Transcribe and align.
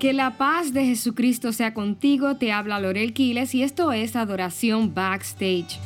Que 0.00 0.14
la 0.14 0.38
paz 0.38 0.72
de 0.72 0.86
Jesucristo 0.86 1.52
sea 1.52 1.74
contigo, 1.74 2.36
te 2.36 2.52
habla 2.52 2.80
Lorel 2.80 3.12
Quiles 3.12 3.54
y 3.54 3.62
esto 3.62 3.92
es 3.92 4.16
Adoración 4.16 4.94
Backstage. 4.94 5.78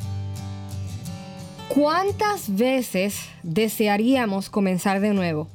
¿Cuántas 1.69 2.55
veces 2.55 3.29
desearíamos 3.43 4.51
comenzar 4.51 5.01
de 5.01 5.15
nuevo? 5.15 5.49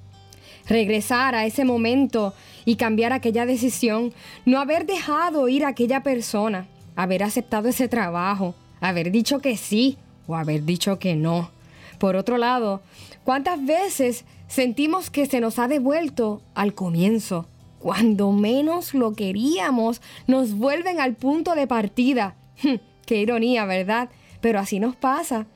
Regresar 0.68 1.36
a 1.36 1.46
ese 1.46 1.64
momento 1.64 2.34
y 2.66 2.76
cambiar 2.76 3.14
aquella 3.14 3.45
decisión, 3.45 4.14
no 4.45 4.60
haber 4.60 4.86
dejado 4.86 5.48
ir 5.48 5.64
a 5.64 5.70
aquella 5.70 6.04
persona, 6.04 6.68
haber 6.98 7.23
aceptado 7.23 7.70
ese 7.70 7.88
trabajo, 7.88 8.55
haber 8.82 9.10
dicho 9.10 9.39
que 9.39 9.55
sí 9.55 9.98
o 10.28 10.36
haber 10.36 10.66
dicho 10.66 11.00
que 11.00 11.16
no. 11.16 11.50
Por 11.98 12.18
otro 12.18 12.38
lado, 12.38 12.82
¿cuántas 13.23 13.66
veces 13.66 14.26
sentimos 14.50 15.10
que 15.10 15.28
se 15.28 15.39
nos 15.39 15.60
ha 15.60 15.70
devuelto 15.70 16.41
al 16.55 16.73
comienzo? 16.73 17.48
Cuando 17.80 18.32
menos 18.32 18.93
lo 18.93 19.13
queríamos, 19.13 20.02
nos 20.27 20.54
vuelven 20.54 20.99
al 20.99 21.16
punto 21.16 21.55
de 21.55 21.66
partida. 21.66 22.35
Qué 23.05 23.17
ironía, 23.17 23.66
¿verdad? 23.66 24.09
Pero 24.41 24.59
así 24.59 24.80
nos 24.80 24.95
pasa. 24.95 25.48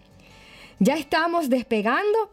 Ya 0.79 0.95
estamos 0.95 1.49
despegando. 1.49 2.31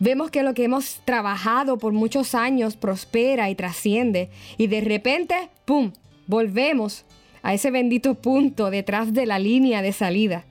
Vemos 0.00 0.30
que 0.30 0.42
lo 0.42 0.54
que 0.54 0.64
hemos 0.64 1.00
trabajado 1.04 1.78
por 1.78 1.92
muchos 1.92 2.34
años 2.34 2.76
prospera 2.76 3.50
y 3.50 3.54
trasciende. 3.54 4.30
Y 4.56 4.68
de 4.68 4.80
repente, 4.80 5.50
¡pum!, 5.64 5.92
volvemos 6.26 7.04
a 7.42 7.54
ese 7.54 7.70
bendito 7.70 8.14
punto 8.14 8.70
detrás 8.70 9.12
de 9.12 9.26
la 9.26 9.38
línea 9.38 9.82
de 9.82 9.92
salida. 9.92 10.44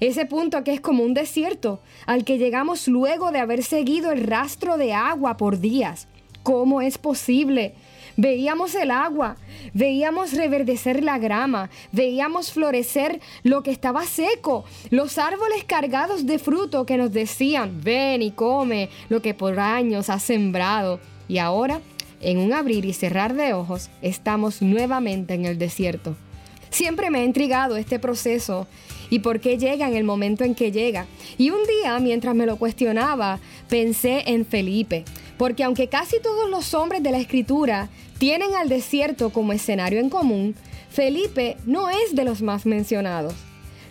Ese 0.00 0.26
punto 0.26 0.62
que 0.64 0.72
es 0.72 0.80
como 0.80 1.02
un 1.02 1.14
desierto, 1.14 1.80
al 2.06 2.24
que 2.24 2.38
llegamos 2.38 2.88
luego 2.88 3.32
de 3.32 3.40
haber 3.40 3.62
seguido 3.62 4.12
el 4.12 4.24
rastro 4.24 4.76
de 4.76 4.92
agua 4.92 5.36
por 5.36 5.58
días. 5.58 6.08
¿Cómo 6.42 6.80
es 6.80 6.98
posible? 6.98 7.74
Veíamos 8.20 8.74
el 8.74 8.90
agua, 8.90 9.36
veíamos 9.74 10.32
reverdecer 10.32 11.04
la 11.04 11.18
grama, 11.18 11.70
veíamos 11.92 12.50
florecer 12.50 13.20
lo 13.44 13.62
que 13.62 13.70
estaba 13.70 14.04
seco, 14.06 14.64
los 14.90 15.18
árboles 15.18 15.62
cargados 15.62 16.26
de 16.26 16.40
fruto 16.40 16.84
que 16.84 16.96
nos 16.96 17.12
decían, 17.12 17.80
ven 17.80 18.20
y 18.22 18.32
come 18.32 18.88
lo 19.08 19.22
que 19.22 19.34
por 19.34 19.60
años 19.60 20.10
has 20.10 20.24
sembrado. 20.24 20.98
Y 21.28 21.38
ahora, 21.38 21.80
en 22.20 22.38
un 22.38 22.52
abrir 22.52 22.86
y 22.86 22.92
cerrar 22.92 23.34
de 23.34 23.52
ojos, 23.52 23.88
estamos 24.02 24.62
nuevamente 24.62 25.34
en 25.34 25.44
el 25.44 25.56
desierto. 25.56 26.16
Siempre 26.70 27.10
me 27.10 27.20
ha 27.20 27.24
intrigado 27.24 27.76
este 27.76 28.00
proceso 28.00 28.66
y 29.10 29.20
por 29.20 29.38
qué 29.38 29.58
llega 29.58 29.88
en 29.88 29.94
el 29.94 30.02
momento 30.02 30.42
en 30.42 30.56
que 30.56 30.72
llega. 30.72 31.06
Y 31.38 31.50
un 31.50 31.60
día, 31.66 31.98
mientras 32.00 32.34
me 32.34 32.46
lo 32.46 32.56
cuestionaba, 32.56 33.38
pensé 33.68 34.24
en 34.26 34.44
Felipe, 34.44 35.04
porque 35.38 35.64
aunque 35.64 35.88
casi 35.88 36.20
todos 36.20 36.50
los 36.50 36.74
hombres 36.74 37.02
de 37.02 37.12
la 37.12 37.18
escritura 37.18 37.88
tienen 38.18 38.54
al 38.54 38.68
desierto 38.68 39.30
como 39.30 39.52
escenario 39.52 40.00
en 40.00 40.10
común, 40.10 40.54
Felipe 40.90 41.56
no 41.64 41.88
es 41.88 42.14
de 42.14 42.24
los 42.24 42.42
más 42.42 42.66
mencionados. 42.66 43.34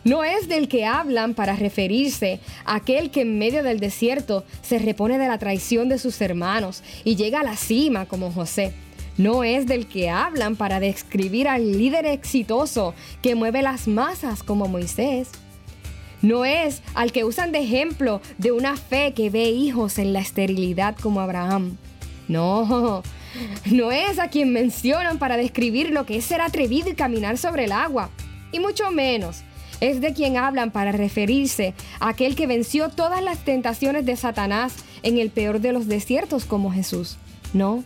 No 0.04 0.24
es 0.24 0.48
del 0.48 0.68
que 0.68 0.86
hablan 0.86 1.34
para 1.34 1.56
referirse 1.56 2.40
a 2.66 2.76
aquel 2.76 3.12
que 3.12 3.22
en 3.22 3.38
medio 3.40 3.64
del 3.64 3.80
desierto 3.80 4.46
se 4.62 4.80
repone 4.80 5.18
de 5.18 5.28
la 5.28 5.38
traición 5.38 5.90
de 5.90 5.98
sus 5.98 6.22
hermanos 6.22 6.84
y 7.04 7.16
llega 7.16 7.42
a 7.42 7.44
la 7.44 7.58
cima 7.58 8.06
como 8.06 8.32
José. 8.32 8.74
No 9.18 9.44
es 9.44 9.66
del 9.66 9.88
que 9.88 10.10
hablan 10.10 10.56
para 10.56 10.80
describir 10.80 11.48
al 11.48 11.78
líder 11.78 12.06
exitoso 12.06 12.94
que 13.22 13.36
mueve 13.36 13.62
las 13.62 13.88
masas 13.88 14.44
como 14.44 14.68
Moisés. 14.68 15.30
No 16.22 16.46
es 16.46 16.82
al 16.96 17.12
que 17.12 17.24
usan 17.24 17.52
de 17.52 17.60
ejemplo 17.60 18.22
de 18.38 18.52
una 18.52 18.76
fe 18.76 19.14
que 19.14 19.30
ve 19.30 19.50
hijos 19.50 20.00
en 20.00 20.14
la 20.14 20.20
esterilidad 20.20 20.96
como 20.98 21.22
Abraham. 21.22 21.78
No, 22.28 23.04
no 23.66 23.92
es 23.92 24.20
a 24.20 24.30
quien 24.30 24.52
mencionan 24.52 25.20
para 25.20 25.38
describir 25.38 25.92
lo 25.92 26.06
que 26.06 26.18
es 26.18 26.26
ser 26.26 26.42
atrevido 26.42 26.90
y 26.90 26.96
caminar 26.96 27.38
sobre 27.38 27.66
el 27.66 27.72
agua. 27.72 28.10
Y 28.52 28.60
mucho 28.60 28.92
menos 28.92 29.44
es 29.80 30.02
de 30.02 30.14
quien 30.14 30.38
hablan 30.38 30.72
para 30.72 30.92
referirse 30.92 31.74
a 32.00 32.10
aquel 32.10 32.36
que 32.36 32.48
venció 32.48 32.90
todas 32.90 33.24
las 33.24 33.40
tentaciones 33.46 34.06
de 34.06 34.16
Satanás 34.16 34.74
en 35.04 35.18
el 35.18 35.30
peor 35.30 35.62
de 35.62 35.72
los 35.72 35.88
desiertos 35.88 36.46
como 36.46 36.72
Jesús. 36.72 37.18
No, 37.54 37.84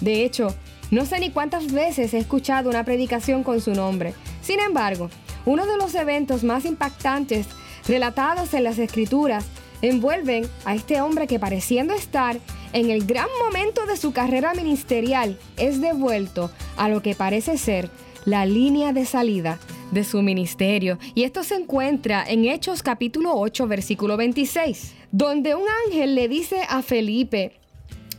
de 0.00 0.24
hecho, 0.24 0.54
no 0.90 1.04
sé 1.04 1.20
ni 1.20 1.30
cuántas 1.30 1.72
veces 1.72 2.14
he 2.14 2.18
escuchado 2.18 2.70
una 2.70 2.84
predicación 2.84 3.42
con 3.42 3.60
su 3.60 3.74
nombre. 3.74 4.14
Sin 4.42 4.60
embargo, 4.60 5.10
uno 5.46 5.66
de 5.66 5.76
los 5.76 5.94
eventos 5.94 6.44
más 6.44 6.64
impactantes 6.64 7.46
relatados 7.86 8.54
en 8.54 8.64
las 8.64 8.78
escrituras 8.78 9.44
envuelven 9.82 10.46
a 10.64 10.74
este 10.74 11.00
hombre 11.00 11.26
que 11.26 11.38
pareciendo 11.38 11.94
estar 11.94 12.38
en 12.72 12.90
el 12.90 13.06
gran 13.06 13.28
momento 13.44 13.86
de 13.86 13.96
su 13.96 14.12
carrera 14.12 14.54
ministerial 14.54 15.38
es 15.56 15.80
devuelto 15.80 16.50
a 16.76 16.88
lo 16.88 17.02
que 17.02 17.14
parece 17.14 17.58
ser 17.58 17.90
la 18.24 18.46
línea 18.46 18.92
de 18.92 19.04
salida 19.04 19.58
de 19.90 20.04
su 20.04 20.22
ministerio. 20.22 20.98
Y 21.14 21.24
esto 21.24 21.44
se 21.44 21.56
encuentra 21.56 22.24
en 22.26 22.46
Hechos 22.46 22.82
capítulo 22.82 23.34
8 23.34 23.66
versículo 23.66 24.16
26, 24.16 24.94
donde 25.12 25.54
un 25.54 25.66
ángel 25.86 26.14
le 26.14 26.28
dice 26.28 26.62
a 26.68 26.82
Felipe, 26.82 27.60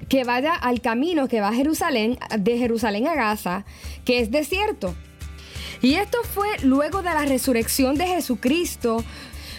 que 0.08 0.24
vaya 0.24 0.54
al 0.54 0.82
camino 0.82 1.28
que 1.28 1.42
va 1.42 1.50
a 1.50 1.54
Jerusalén, 1.54 2.18
de 2.38 2.58
Jerusalén 2.58 3.08
a 3.08 3.16
Gaza, 3.16 3.66
que 4.06 4.20
es 4.20 4.30
desierto. 4.30 4.94
Y 5.82 5.96
esto 5.96 6.20
fue 6.24 6.48
luego 6.64 7.02
de 7.02 7.10
la 7.10 7.26
resurrección 7.26 7.96
de 7.96 8.08
Jesucristo, 8.08 9.04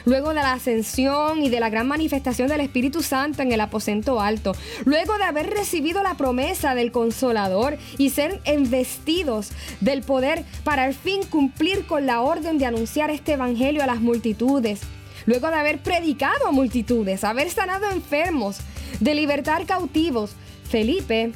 luego 0.06 0.30
de 0.30 0.36
la 0.36 0.54
ascensión 0.54 1.42
y 1.42 1.50
de 1.50 1.60
la 1.60 1.68
gran 1.68 1.86
manifestación 1.86 2.48
del 2.48 2.60
Espíritu 2.60 3.02
Santo 3.02 3.42
en 3.42 3.52
el 3.52 3.60
aposento 3.60 4.20
alto, 4.20 4.52
luego 4.86 5.18
de 5.18 5.24
haber 5.24 5.50
recibido 5.50 6.02
la 6.02 6.16
promesa 6.16 6.74
del 6.74 6.92
consolador 6.92 7.76
y 7.98 8.10
ser 8.10 8.40
investidos 8.46 9.50
del 9.80 10.02
poder 10.02 10.44
para 10.64 10.84
al 10.84 10.94
fin 10.94 11.22
cumplir 11.28 11.86
con 11.86 12.06
la 12.06 12.22
orden 12.22 12.56
de 12.56 12.66
anunciar 12.66 13.10
este 13.10 13.32
evangelio 13.32 13.82
a 13.82 13.86
las 13.86 14.00
multitudes, 14.00 14.80
luego 15.26 15.48
de 15.48 15.56
haber 15.56 15.82
predicado 15.82 16.46
a 16.46 16.52
multitudes, 16.52 17.24
haber 17.24 17.50
sanado 17.50 17.90
enfermos, 17.90 18.58
de 19.00 19.14
libertar 19.14 19.66
cautivos, 19.66 20.30
Felipe 20.70 21.32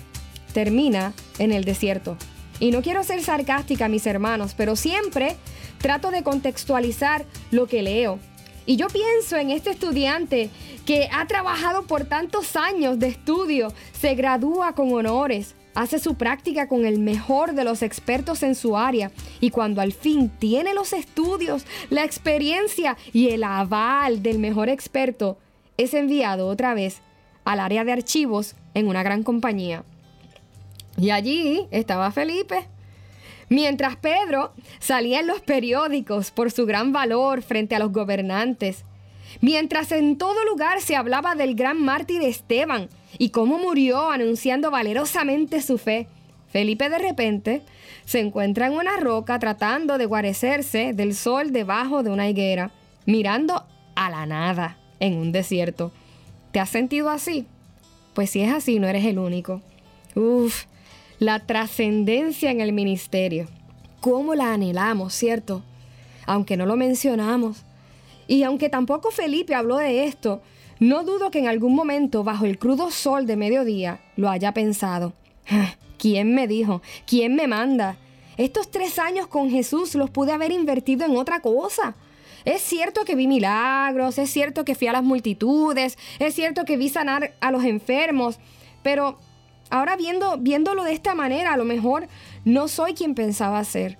termina 0.52 1.12
en 1.38 1.52
el 1.52 1.64
desierto. 1.64 2.16
Y 2.60 2.70
no 2.70 2.82
quiero 2.82 3.02
ser 3.04 3.22
sarcástica, 3.22 3.88
mis 3.88 4.06
hermanos, 4.06 4.54
pero 4.56 4.76
siempre 4.76 5.36
trato 5.78 6.10
de 6.10 6.22
contextualizar 6.22 7.24
lo 7.50 7.66
que 7.66 7.82
leo. 7.82 8.18
Y 8.70 8.76
yo 8.76 8.86
pienso 8.86 9.36
en 9.36 9.50
este 9.50 9.70
estudiante 9.70 10.48
que 10.86 11.08
ha 11.10 11.26
trabajado 11.26 11.88
por 11.88 12.04
tantos 12.04 12.54
años 12.54 13.00
de 13.00 13.08
estudio, 13.08 13.72
se 13.90 14.14
gradúa 14.14 14.76
con 14.76 14.92
honores, 14.92 15.56
hace 15.74 15.98
su 15.98 16.14
práctica 16.14 16.68
con 16.68 16.86
el 16.86 17.00
mejor 17.00 17.54
de 17.54 17.64
los 17.64 17.82
expertos 17.82 18.44
en 18.44 18.54
su 18.54 18.76
área 18.76 19.10
y 19.40 19.50
cuando 19.50 19.80
al 19.80 19.92
fin 19.92 20.28
tiene 20.38 20.72
los 20.72 20.92
estudios, 20.92 21.64
la 21.88 22.04
experiencia 22.04 22.96
y 23.12 23.30
el 23.30 23.42
aval 23.42 24.22
del 24.22 24.38
mejor 24.38 24.68
experto, 24.68 25.36
es 25.76 25.92
enviado 25.92 26.46
otra 26.46 26.72
vez 26.72 27.00
al 27.44 27.58
área 27.58 27.82
de 27.82 27.90
archivos 27.90 28.54
en 28.74 28.86
una 28.86 29.02
gran 29.02 29.24
compañía. 29.24 29.82
Y 30.96 31.10
allí 31.10 31.66
estaba 31.72 32.12
Felipe. 32.12 32.68
Mientras 33.50 33.96
Pedro 33.96 34.52
salía 34.78 35.18
en 35.18 35.26
los 35.26 35.40
periódicos 35.40 36.30
por 36.30 36.52
su 36.52 36.66
gran 36.66 36.92
valor 36.92 37.42
frente 37.42 37.74
a 37.74 37.80
los 37.80 37.90
gobernantes, 37.90 38.84
mientras 39.40 39.90
en 39.90 40.16
todo 40.16 40.44
lugar 40.44 40.80
se 40.80 40.94
hablaba 40.94 41.34
del 41.34 41.56
gran 41.56 41.82
mártir 41.82 42.22
Esteban 42.22 42.88
y 43.18 43.30
cómo 43.30 43.58
murió 43.58 44.08
anunciando 44.08 44.70
valerosamente 44.70 45.62
su 45.62 45.78
fe, 45.78 46.06
Felipe 46.48 46.88
de 46.88 46.98
repente 46.98 47.62
se 48.04 48.20
encuentra 48.20 48.68
en 48.68 48.74
una 48.74 48.96
roca 48.96 49.40
tratando 49.40 49.98
de 49.98 50.06
guarecerse 50.06 50.92
del 50.92 51.16
sol 51.16 51.50
debajo 51.52 52.04
de 52.04 52.10
una 52.10 52.28
higuera, 52.28 52.70
mirando 53.04 53.66
a 53.96 54.10
la 54.10 54.26
nada 54.26 54.78
en 55.00 55.16
un 55.16 55.32
desierto. 55.32 55.90
¿Te 56.52 56.60
has 56.60 56.70
sentido 56.70 57.10
así? 57.10 57.46
Pues 58.14 58.30
si 58.30 58.42
es 58.42 58.52
así, 58.52 58.78
no 58.78 58.86
eres 58.86 59.04
el 59.06 59.18
único. 59.18 59.60
Uf, 60.14 60.66
la 61.20 61.38
trascendencia 61.38 62.50
en 62.50 62.62
el 62.62 62.72
ministerio. 62.72 63.46
¿Cómo 64.00 64.34
la 64.34 64.54
anhelamos, 64.54 65.12
cierto? 65.12 65.62
Aunque 66.24 66.56
no 66.56 66.64
lo 66.64 66.76
mencionamos. 66.76 67.58
Y 68.26 68.42
aunque 68.42 68.70
tampoco 68.70 69.10
Felipe 69.10 69.54
habló 69.54 69.76
de 69.76 70.06
esto, 70.06 70.40
no 70.78 71.04
dudo 71.04 71.30
que 71.30 71.38
en 71.38 71.46
algún 71.46 71.74
momento, 71.74 72.24
bajo 72.24 72.46
el 72.46 72.58
crudo 72.58 72.90
sol 72.90 73.26
de 73.26 73.36
mediodía, 73.36 74.00
lo 74.16 74.30
haya 74.30 74.54
pensado. 74.54 75.12
Ah, 75.50 75.74
¿Quién 75.98 76.34
me 76.34 76.48
dijo? 76.48 76.80
¿Quién 77.06 77.36
me 77.36 77.46
manda? 77.46 77.98
Estos 78.38 78.70
tres 78.70 78.98
años 78.98 79.26
con 79.26 79.50
Jesús 79.50 79.94
los 79.96 80.08
pude 80.08 80.32
haber 80.32 80.52
invertido 80.52 81.04
en 81.04 81.18
otra 81.18 81.40
cosa. 81.40 81.96
Es 82.46 82.62
cierto 82.62 83.04
que 83.04 83.14
vi 83.14 83.26
milagros, 83.26 84.16
es 84.16 84.30
cierto 84.30 84.64
que 84.64 84.74
fui 84.74 84.86
a 84.86 84.92
las 84.92 85.02
multitudes, 85.02 85.98
es 86.18 86.34
cierto 86.34 86.64
que 86.64 86.78
vi 86.78 86.88
sanar 86.88 87.34
a 87.42 87.50
los 87.50 87.64
enfermos, 87.64 88.38
pero 88.82 89.18
ahora 89.70 89.96
viendo, 89.96 90.36
viéndolo 90.38 90.84
de 90.84 90.92
esta 90.92 91.14
manera, 91.14 91.54
a 91.54 91.56
lo 91.56 91.64
mejor 91.64 92.08
no 92.44 92.68
soy 92.68 92.94
quien 92.94 93.14
pensaba 93.14 93.62
ser. 93.64 93.98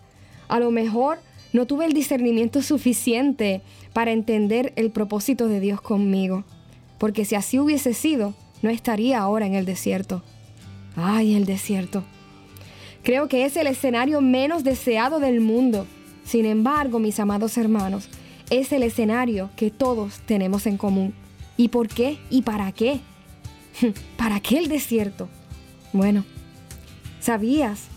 A 0.48 0.58
lo 0.58 0.70
mejor 0.70 1.18
no 1.52 1.66
tuve 1.66 1.86
el 1.86 1.92
discernimiento 1.92 2.62
suficiente 2.62 3.62
para 3.92 4.12
entender 4.12 4.72
el 4.76 4.90
propósito 4.90 5.48
de 5.48 5.60
Dios 5.60 5.80
conmigo. 5.80 6.44
Porque 6.98 7.24
si 7.24 7.34
así 7.34 7.58
hubiese 7.58 7.94
sido, 7.94 8.34
no 8.62 8.70
estaría 8.70 9.20
ahora 9.20 9.46
en 9.46 9.54
el 9.54 9.64
desierto. 9.64 10.22
Ay, 10.96 11.34
el 11.34 11.46
desierto. 11.46 12.04
Creo 13.02 13.28
que 13.28 13.46
es 13.46 13.56
el 13.56 13.66
escenario 13.66 14.20
menos 14.20 14.64
deseado 14.64 15.20
del 15.20 15.40
mundo. 15.40 15.86
Sin 16.24 16.44
embargo, 16.44 16.98
mis 16.98 17.18
amados 17.18 17.56
hermanos, 17.56 18.08
es 18.50 18.72
el 18.72 18.82
escenario 18.82 19.50
que 19.56 19.70
todos 19.70 20.20
tenemos 20.26 20.66
en 20.66 20.76
común. 20.76 21.14
¿Y 21.56 21.68
por 21.68 21.88
qué? 21.88 22.18
¿Y 22.28 22.42
para 22.42 22.70
qué? 22.72 23.00
¿Para 24.16 24.40
qué 24.40 24.58
el 24.58 24.68
desierto? 24.68 25.28
Bueno, 25.92 26.24
¿sabías 27.20 27.88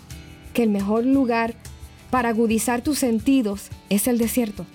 que 0.54 0.63
el 0.63 0.69
mejor 0.69 1.06
lugar 1.06 1.54
para 2.10 2.30
agudizar 2.30 2.81
tus 2.81 3.00
sentidos 3.00 3.69
es 3.90 4.07
el 4.07 4.18
desierto? 4.18 4.66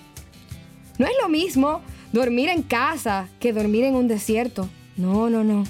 No 0.97 1.05
es 1.05 1.13
lo 1.21 1.29
mismo 1.29 1.81
dormir 2.11 2.49
en 2.49 2.63
casa 2.63 3.29
que 3.39 3.53
dormir 3.53 3.83
en 3.83 3.95
un 3.95 4.07
desierto. 4.07 4.69
No, 4.97 5.29
no, 5.29 5.43
no. 5.43 5.63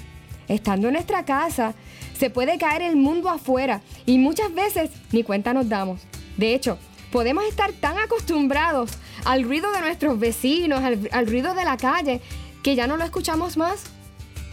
Estando 0.48 0.88
en 0.88 0.94
nuestra 0.94 1.24
casa, 1.24 1.74
se 2.18 2.30
puede 2.30 2.58
caer 2.58 2.82
el 2.82 2.96
mundo 2.96 3.28
afuera 3.28 3.82
y 4.06 4.18
muchas 4.18 4.52
veces 4.52 4.90
ni 5.12 5.22
cuenta 5.22 5.54
nos 5.54 5.68
damos. 5.68 6.00
De 6.36 6.54
hecho, 6.54 6.78
podemos 7.10 7.44
estar 7.44 7.72
tan 7.72 7.98
acostumbrados 7.98 8.92
al 9.24 9.44
ruido 9.44 9.70
de 9.72 9.80
nuestros 9.80 10.18
vecinos, 10.18 10.82
al, 10.82 11.26
ruido 11.26 11.54
de 11.54 11.64
la 11.64 11.76
calle, 11.76 12.20
que 12.62 12.74
ya 12.74 12.86
no 12.86 12.96
lo 12.96 13.04
escuchamos 13.04 13.56
más. 13.56 13.84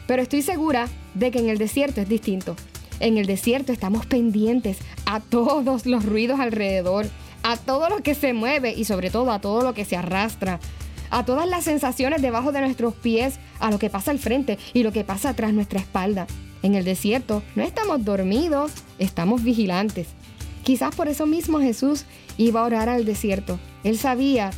Pero 0.07 0.21
estoy 0.21 0.41
segura 0.41 0.87
de 1.13 1.31
que 1.31 1.39
en 1.39 1.49
el 1.49 1.57
desierto 1.57 2.01
es 2.01 2.07
distinto. 2.07 2.55
En 2.99 3.17
el 3.17 3.25
desierto 3.25 3.71
estamos 3.71 4.05
pendientes 4.05 4.77
a 5.05 5.19
todos 5.19 5.85
los 5.85 6.05
ruidos 6.05 6.39
alrededor, 6.39 7.07
a 7.43 7.57
todo 7.57 7.89
lo 7.89 7.97
que 8.01 8.15
se 8.15 8.33
mueve 8.33 8.73
y 8.73 8.85
sobre 8.85 9.09
todo 9.09 9.31
a 9.31 9.39
todo 9.39 9.61
lo 9.61 9.73
que 9.73 9.85
se 9.85 9.95
arrastra, 9.95 10.59
a 11.09 11.23
todas 11.23 11.47
las 11.47 11.63
sensaciones 11.63 12.21
debajo 12.21 12.51
de 12.51 12.61
nuestros 12.61 12.93
pies, 12.95 13.39
a 13.59 13.71
lo 13.71 13.79
que 13.79 13.89
pasa 13.89 14.11
al 14.11 14.19
frente 14.19 14.57
y 14.73 14.83
lo 14.83 14.91
que 14.91 15.03
pasa 15.03 15.29
atrás 15.29 15.53
nuestra 15.53 15.79
espalda. 15.79 16.27
En 16.63 16.75
el 16.75 16.83
desierto 16.83 17.43
no 17.55 17.63
estamos 17.63 18.03
dormidos, 18.03 18.71
estamos 18.97 19.43
vigilantes. 19.43 20.07
Quizás 20.63 20.95
por 20.95 21.07
eso 21.07 21.25
mismo 21.25 21.59
Jesús 21.59 22.05
iba 22.37 22.61
a 22.61 22.65
orar 22.65 22.89
al 22.89 23.05
desierto. 23.05 23.59
Él 23.83 23.97
sabía 23.97 24.51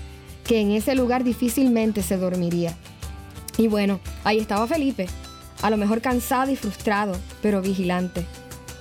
que 0.44 0.62
en 0.62 0.72
ese 0.72 0.96
lugar 0.96 1.24
difícilmente 1.24 2.02
se 2.02 2.18
dormiría. 2.18 2.76
Y 3.58 3.68
bueno, 3.68 4.00
ahí 4.24 4.40
estaba 4.40 4.66
Felipe, 4.66 5.08
a 5.62 5.70
lo 5.70 5.78
mejor 5.78 6.02
cansado 6.02 6.52
y 6.52 6.56
frustrado, 6.56 7.16
pero 7.42 7.62
vigilante. 7.62 8.26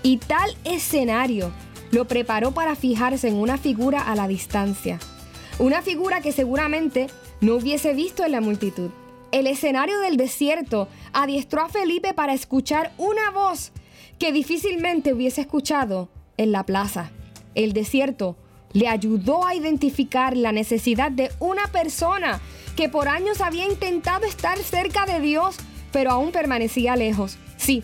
Y 0.02 0.18
tal 0.18 0.56
escenario 0.64 1.50
lo 1.90 2.06
preparó 2.06 2.52
para 2.52 2.76
fijarse 2.76 3.28
en 3.28 3.36
una 3.36 3.58
figura 3.58 4.02
a 4.02 4.14
la 4.14 4.28
distancia. 4.28 4.98
Una 5.58 5.82
figura 5.82 6.20
que 6.20 6.32
seguramente 6.32 7.08
no 7.40 7.54
hubiese 7.54 7.94
visto 7.94 8.24
en 8.24 8.32
la 8.32 8.40
multitud. 8.40 8.90
El 9.32 9.46
escenario 9.46 9.98
del 10.00 10.16
desierto 10.16 10.88
adiestró 11.12 11.62
a 11.62 11.68
Felipe 11.68 12.14
para 12.14 12.32
escuchar 12.32 12.92
una 12.96 13.30
voz 13.30 13.72
que 14.18 14.32
difícilmente 14.32 15.12
hubiese 15.12 15.42
escuchado 15.42 16.08
en 16.36 16.52
la 16.52 16.64
plaza. 16.64 17.10
El 17.54 17.72
desierto 17.72 18.36
le 18.72 18.88
ayudó 18.88 19.46
a 19.46 19.54
identificar 19.54 20.36
la 20.36 20.52
necesidad 20.52 21.10
de 21.10 21.30
una 21.40 21.66
persona 21.68 22.40
que 22.76 22.88
por 22.88 23.08
años 23.08 23.40
había 23.40 23.66
intentado 23.66 24.24
estar 24.24 24.58
cerca 24.58 25.06
de 25.06 25.20
Dios, 25.20 25.56
pero 25.92 26.10
aún 26.10 26.32
permanecía 26.32 26.96
lejos. 26.96 27.38
Sí, 27.56 27.82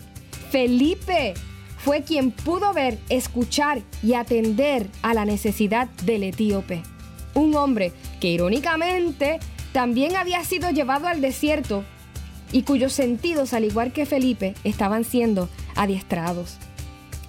Felipe 0.51 1.33
fue 1.77 2.03
quien 2.03 2.31
pudo 2.31 2.73
ver, 2.73 2.97
escuchar 3.09 3.81
y 4.01 4.13
atender 4.13 4.87
a 5.01 5.13
la 5.13 5.25
necesidad 5.25 5.87
del 6.03 6.23
etíope. 6.23 6.81
Un 7.33 7.55
hombre 7.55 7.91
que 8.19 8.29
irónicamente 8.29 9.39
también 9.71 10.15
había 10.15 10.43
sido 10.43 10.71
llevado 10.71 11.07
al 11.07 11.21
desierto 11.21 11.83
y 12.51 12.63
cuyos 12.63 12.93
sentidos, 12.93 13.53
al 13.53 13.65
igual 13.65 13.91
que 13.91 14.05
Felipe, 14.05 14.55
estaban 14.63 15.03
siendo 15.03 15.49
adiestrados. 15.75 16.57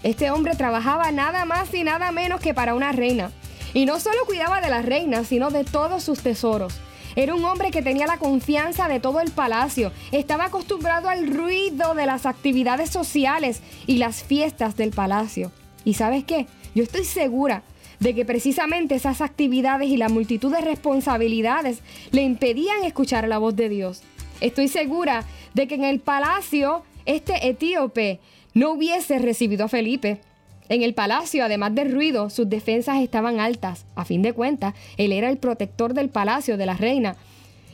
Este 0.03 0.31
hombre 0.31 0.55
trabajaba 0.55 1.11
nada 1.11 1.45
más 1.45 1.75
y 1.75 1.83
nada 1.83 2.13
menos 2.13 2.41
que 2.41 2.55
para 2.55 2.75
una 2.75 2.93
reina. 2.93 3.33
Y 3.75 3.87
no 3.87 3.99
solo 3.99 4.25
cuidaba 4.25 4.61
de 4.61 4.71
la 4.71 4.83
reina, 4.83 5.25
sino 5.25 5.51
de 5.51 5.65
todos 5.65 6.05
sus 6.05 6.21
tesoros. 6.21 6.75
Era 7.17 7.35
un 7.35 7.45
hombre 7.47 7.71
que 7.71 7.81
tenía 7.81 8.07
la 8.07 8.19
confianza 8.19 8.89
de 8.89 9.01
todo 9.01 9.21
el 9.21 9.31
palacio. 9.31 9.91
Estaba 10.13 10.45
acostumbrado 10.45 11.09
al 11.09 11.27
ruido 11.27 11.95
de 11.95 12.05
las 12.05 12.27
actividades 12.27 12.91
sociales 12.91 13.63
y 13.87 13.97
las 13.97 14.23
fiestas 14.23 14.77
del 14.77 14.91
palacio. 14.91 15.51
¿Y 15.83 15.95
sabes 15.95 16.25
qué? 16.25 16.47
Yo 16.75 16.83
estoy 16.83 17.05
segura 17.05 17.63
de 18.01 18.15
que 18.15 18.27
precisamente 18.27 18.95
esas 18.95 19.23
actividades 19.23 19.89
y 19.89 19.97
la 19.97 20.11
multitud 20.11 20.53
de 20.53 20.61
responsabilidades 20.61 21.81
le 22.11 22.23
impedían 22.23 22.85
escuchar 22.85 23.27
la 23.29 23.39
voz 23.39 23.57
de 23.57 23.71
Dios. 23.71 24.03
Estoy 24.43 24.69
segura 24.69 25.25
de 25.55 25.67
que 25.67 25.77
en 25.77 25.85
el 25.85 26.01
palacio 26.01 26.83
este 27.07 27.49
etíope 27.49 28.21
no 28.53 28.73
hubiese 28.73 29.19
recibido 29.19 29.65
a 29.65 29.69
Felipe. 29.69 30.21
En 30.69 30.83
el 30.83 30.95
palacio, 30.95 31.45
además 31.45 31.75
del 31.75 31.93
ruido, 31.93 32.31
sus 32.31 32.49
defensas 32.49 33.01
estaban 33.01 33.41
altas. 33.41 33.87
A 33.95 34.05
fin 34.05 34.23
de 34.23 34.33
cuentas, 34.33 34.75
él 34.97 35.13
era 35.13 35.29
el 35.29 35.39
protector 35.39 35.95
del 35.95 36.09
palacio 36.09 36.57
de 36.57 36.67
la 36.67 36.75
reina. 36.75 37.17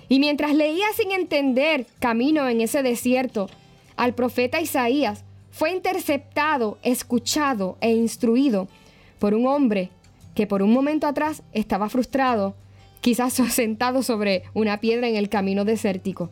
Y 0.09 0.19
mientras 0.19 0.55
leía 0.55 0.87
sin 0.95 1.13
entender 1.13 1.87
camino 1.99 2.49
en 2.49 2.61
ese 2.61 2.83
desierto, 2.83 3.49
al 3.97 4.15
profeta 4.15 4.61
Isaías 4.61 5.25
fue 5.51 5.73
interceptado, 5.73 6.79
escuchado 6.83 7.79
e 7.81 7.93
instruido 7.93 8.69
por 9.19 9.35
un 9.35 9.47
hombre 9.47 9.91
que 10.35 10.47
por 10.47 10.63
un 10.63 10.73
momento 10.73 11.07
atrás 11.07 11.43
estaba 11.53 11.89
frustrado, 11.89 12.55
quizás 13.01 13.33
sentado 13.51 14.03
sobre 14.03 14.45
una 14.55 14.81
piedra 14.81 15.09
en 15.09 15.17
el 15.17 15.29
camino 15.29 15.65
desértico. 15.65 16.31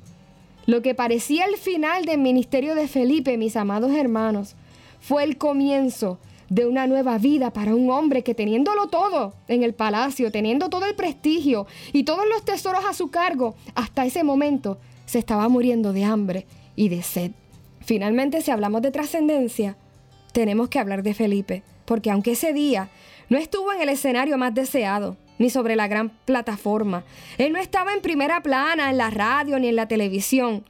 Lo 0.67 0.83
que 0.83 0.95
parecía 0.95 1.47
el 1.47 1.57
final 1.57 2.05
del 2.05 2.19
ministerio 2.19 2.75
de 2.75 2.87
Felipe, 2.87 3.39
mis 3.39 3.57
amados 3.57 3.93
hermanos, 3.93 4.57
fue 5.01 5.25
el 5.25 5.39
comienzo 5.39 6.19
de 6.51 6.67
una 6.67 6.87
nueva 6.87 7.17
vida 7.17 7.53
para 7.53 7.75
un 7.75 7.91
hombre 7.91 8.23
que 8.23 8.35
teniéndolo 8.35 8.89
todo 8.89 9.33
en 9.49 9.63
el 9.63 9.73
palacio, 9.73 10.31
teniendo 10.31 10.69
todo 10.69 10.85
el 10.85 10.95
prestigio 10.95 11.67
y 11.93 12.03
todos 12.03 12.25
los 12.29 12.45
tesoros 12.45 12.85
a 12.85 12.93
su 12.93 13.11
cargo, 13.11 13.55
hasta 13.75 14.05
ese 14.05 14.23
momento 14.25 14.79
se 15.07 15.19
estaba 15.19 15.49
muriendo 15.49 15.95
de 15.95 16.05
hambre 16.05 16.47
y 16.77 16.91
de 16.91 17.03
sed. 17.03 17.31
Finalmente, 17.81 18.43
si 18.43 18.51
hablamos 18.51 18.83
de 18.83 18.91
trascendencia, 18.91 19.77
tenemos 20.33 20.69
que 20.69 20.79
hablar 20.79 21.03
de 21.03 21.15
Felipe, 21.15 21.63
porque 21.87 22.11
aunque 22.11 22.33
ese 22.33 22.53
día 22.53 22.91
no 23.29 23.39
estuvo 23.39 23.73
en 23.73 23.81
el 23.81 23.89
escenario 23.89 24.37
más 24.37 24.55
deseado, 24.55 25.17
ni 25.39 25.49
sobre 25.49 25.75
la 25.75 25.89
gran 25.89 26.11
plataforma. 26.27 27.03
Él 27.39 27.55
no 27.55 27.59
estaba 27.59 27.95
en 27.95 28.03
primera 28.03 28.43
plana, 28.43 28.91
en 28.91 28.99
la 28.99 29.09
radio, 29.09 29.59
ni 29.59 29.69
en 29.69 29.77
la 29.77 29.89
televisión. 29.89 30.65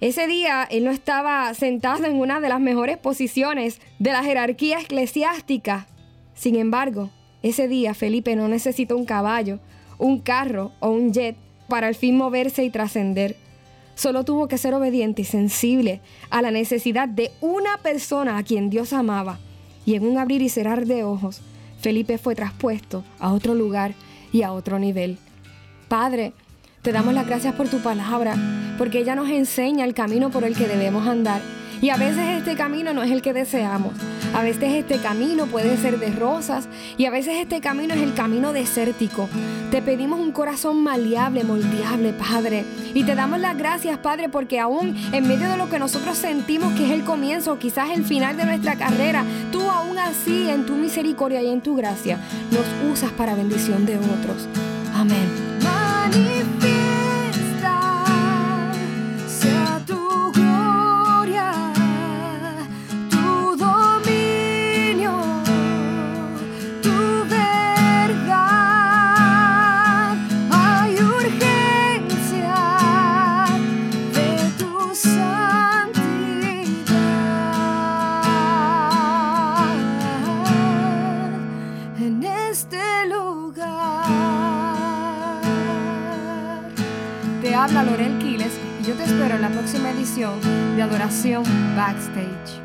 Ese 0.00 0.26
día 0.26 0.66
él 0.70 0.84
no 0.84 0.90
estaba 0.90 1.52
sentado 1.54 2.04
en 2.04 2.16
una 2.16 2.40
de 2.40 2.48
las 2.48 2.60
mejores 2.60 2.98
posiciones 2.98 3.80
de 3.98 4.12
la 4.12 4.22
jerarquía 4.22 4.80
eclesiástica. 4.80 5.86
Sin 6.34 6.56
embargo, 6.56 7.10
ese 7.42 7.68
día 7.68 7.94
Felipe 7.94 8.36
no 8.36 8.48
necesitó 8.48 8.96
un 8.96 9.04
caballo, 9.04 9.60
un 9.98 10.20
carro 10.20 10.72
o 10.80 10.90
un 10.90 11.12
jet 11.12 11.36
para 11.68 11.86
al 11.86 11.94
fin 11.94 12.16
moverse 12.16 12.64
y 12.64 12.70
trascender. 12.70 13.36
Solo 13.94 14.24
tuvo 14.24 14.48
que 14.48 14.58
ser 14.58 14.74
obediente 14.74 15.22
y 15.22 15.24
sensible 15.24 16.00
a 16.30 16.42
la 16.42 16.50
necesidad 16.50 17.08
de 17.08 17.30
una 17.40 17.78
persona 17.78 18.36
a 18.36 18.42
quien 18.42 18.70
Dios 18.70 18.92
amaba. 18.92 19.38
Y 19.86 19.94
en 19.94 20.06
un 20.06 20.18
abrir 20.18 20.42
y 20.42 20.48
cerrar 20.48 20.86
de 20.86 21.04
ojos, 21.04 21.42
Felipe 21.80 22.18
fue 22.18 22.34
traspuesto 22.34 23.04
a 23.20 23.32
otro 23.32 23.54
lugar 23.54 23.94
y 24.32 24.42
a 24.42 24.52
otro 24.52 24.78
nivel. 24.78 25.18
Padre, 25.88 26.32
te 26.84 26.92
damos 26.92 27.14
las 27.14 27.26
gracias 27.26 27.54
por 27.54 27.66
tu 27.66 27.78
palabra, 27.78 28.36
porque 28.76 28.98
ella 28.98 29.14
nos 29.14 29.30
enseña 29.30 29.86
el 29.86 29.94
camino 29.94 30.28
por 30.28 30.44
el 30.44 30.54
que 30.54 30.68
debemos 30.68 31.08
andar. 31.08 31.40
Y 31.80 31.88
a 31.88 31.96
veces 31.96 32.36
este 32.36 32.56
camino 32.56 32.92
no 32.92 33.02
es 33.02 33.10
el 33.10 33.22
que 33.22 33.32
deseamos. 33.32 33.94
A 34.34 34.42
veces 34.42 34.74
este 34.74 34.98
camino 34.98 35.46
puede 35.46 35.78
ser 35.78 35.98
de 35.98 36.10
rosas 36.10 36.68
y 36.98 37.06
a 37.06 37.10
veces 37.10 37.36
este 37.40 37.62
camino 37.62 37.94
es 37.94 38.02
el 38.02 38.12
camino 38.12 38.52
desértico. 38.52 39.30
Te 39.70 39.80
pedimos 39.80 40.20
un 40.20 40.30
corazón 40.32 40.82
maleable, 40.82 41.42
moldeable, 41.42 42.12
Padre. 42.12 42.66
Y 42.92 43.04
te 43.04 43.14
damos 43.14 43.40
las 43.40 43.56
gracias, 43.56 43.96
Padre, 43.96 44.28
porque 44.28 44.60
aún 44.60 44.94
en 45.12 45.26
medio 45.26 45.48
de 45.48 45.56
lo 45.56 45.70
que 45.70 45.78
nosotros 45.78 46.18
sentimos 46.18 46.74
que 46.74 46.84
es 46.84 46.90
el 46.90 47.04
comienzo, 47.04 47.58
quizás 47.58 47.90
el 47.90 48.04
final 48.04 48.36
de 48.36 48.44
nuestra 48.44 48.76
carrera, 48.76 49.24
tú 49.50 49.62
aún 49.70 49.98
así 49.98 50.50
en 50.50 50.66
tu 50.66 50.74
misericordia 50.74 51.42
y 51.42 51.48
en 51.48 51.62
tu 51.62 51.76
gracia 51.76 52.18
nos 52.50 52.92
usas 52.92 53.10
para 53.12 53.34
bendición 53.34 53.86
de 53.86 53.96
otros. 53.96 54.48
Amén. 54.94 56.53
Habla 87.64 87.82
Lorel 87.82 88.18
Quiles 88.18 88.52
y 88.82 88.86
yo 88.86 88.94
te 88.94 89.04
espero 89.04 89.36
en 89.36 89.40
la 89.40 89.48
próxima 89.48 89.90
edición 89.90 90.38
de 90.76 90.82
Adoración 90.82 91.44
Backstage. 91.74 92.63